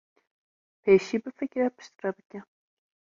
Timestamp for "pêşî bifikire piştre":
0.81-2.09